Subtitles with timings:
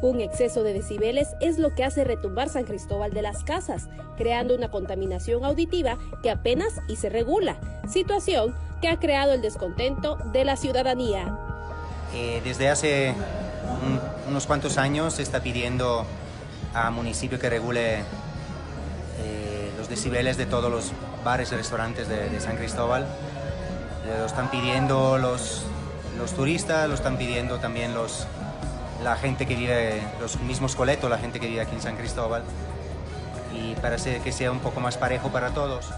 [0.00, 4.54] Un exceso de decibeles es lo que hace retumbar San Cristóbal de las Casas, creando
[4.54, 7.56] una contaminación auditiva que apenas y se regula,
[7.88, 11.36] situación que ha creado el descontento de la ciudadanía.
[12.14, 13.12] Eh, desde hace
[14.28, 16.06] unos cuantos años se está pidiendo
[16.74, 20.92] al municipio que regule eh, los decibeles de todos los
[21.24, 23.04] bares y restaurantes de, San Cristóbal.
[24.06, 25.64] lo están pidiendo los,
[26.16, 28.28] los turistas, lo están pidiendo también los,
[29.02, 32.42] la gente que vive, los mismos coletos, la gente que vive aquí en San Cristóbal.
[33.54, 35.90] Y parece que sea un poco más parejo para todos.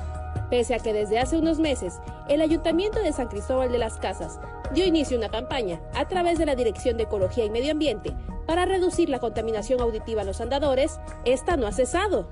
[0.51, 4.41] Pese a que desde hace unos meses el Ayuntamiento de San Cristóbal de las Casas
[4.73, 8.15] dio inicio a una campaña a través de la Dirección de Ecología y Medio Ambiente
[8.47, 12.29] para reducir la contaminación auditiva en los andadores, esta no ha cesado,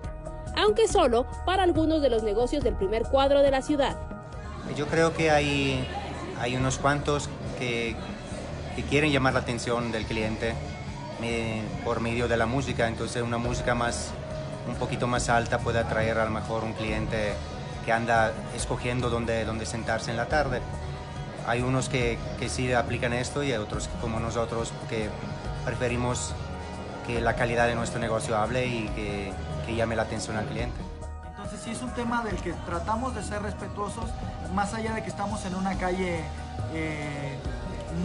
[0.57, 3.97] aunque solo para algunos de los negocios del primer cuadro de la ciudad.
[4.77, 5.87] Yo creo que hay,
[6.41, 7.29] hay unos cuantos
[7.59, 7.95] que,
[8.79, 10.55] que quieren llamar la atención del cliente
[11.85, 14.13] por medio de la música, entonces una música más
[14.69, 17.35] un poquito más alta puede atraer a lo mejor un cliente
[17.85, 20.61] que anda escogiendo dónde, dónde sentarse en la tarde.
[21.49, 25.09] Hay unos que, que sí aplican esto y hay otros como nosotros que
[25.65, 26.33] preferimos
[27.05, 29.33] que la calidad de nuestro negocio hable y que,
[29.67, 30.79] que llame la atención al cliente.
[31.31, 34.05] Entonces sí es un tema del que tratamos de ser respetuosos,
[34.55, 36.21] más allá de que estamos en una calle
[36.75, 37.39] eh,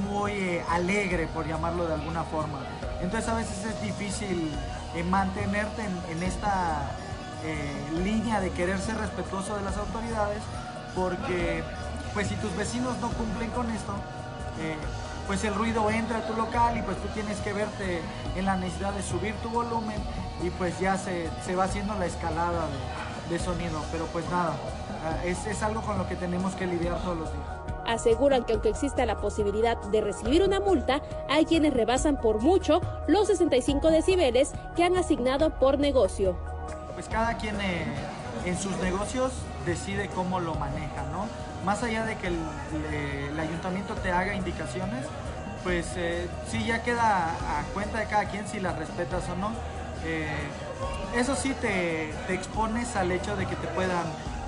[0.09, 2.59] muy eh, alegre, por llamarlo de alguna forma.
[3.01, 4.51] Entonces a veces es difícil
[4.95, 6.91] eh, mantenerte en, esta
[8.05, 10.41] línea de querer ser respetuoso de las autoridades,
[10.95, 11.61] porque
[12.13, 13.93] pues si tus vecinos no cumplen con esto,
[15.27, 18.01] pues el ruido entra a tu local y pues tú tienes que verte
[18.35, 19.97] en la necesidad de subir tu volumen
[20.41, 22.67] y pues ya se, va haciendo la escalada
[23.29, 23.83] de, sonido.
[23.91, 24.55] Pero pues nada,
[25.05, 27.72] ah, es, es algo con lo que tenemos que lidiar todos los días.
[27.85, 32.81] Aseguran que aunque exista la posibilidad de recibir una multa, hay quienes rebasan por mucho
[33.07, 36.37] los 65 decibeles que han asignado por negocio.
[36.93, 37.85] Pues cada quien eh,
[38.45, 39.31] en sus negocios
[39.65, 41.27] decide cómo lo maneja, ¿no?
[41.65, 45.05] Más allá de que el, ayuntamiento te haga indicaciones,
[45.63, 49.51] pues eh, sí ya queda a cuenta de cada quien si las respetas o no.
[50.05, 50.27] Eh,
[51.15, 54.03] eso sí te, expones al hecho de que te puedan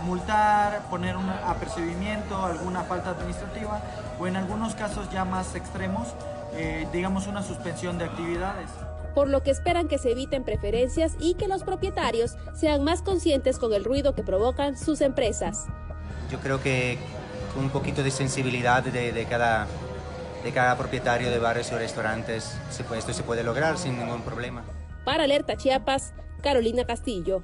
[0.06, 3.82] multar, poner un apercibimiento, alguna falta administrativa
[4.20, 6.08] o en algunos casos ya más extremos,
[6.54, 8.70] eh, digamos una suspensión de actividades
[9.16, 13.58] por lo que esperan que se eviten preferencias y que los propietarios sean más conscientes
[13.58, 15.68] con el ruido que provocan sus empresas.
[16.30, 17.00] Yo creo que
[17.54, 19.68] con un poquito de sensibilidad de, cada,
[20.44, 24.64] de cada propietario de bares o restaurantes, esto se puede lograr sin ningún problema.
[25.06, 27.42] Para Alerta Chiapas, Carolina Castillo.